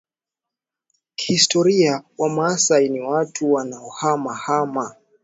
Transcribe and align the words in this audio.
Kihistoria 1.15 2.03
Wamaasai 2.17 2.89
ni 2.89 2.99
watu 2.99 3.53
wanaohama 3.53 4.35
hama 4.35 4.95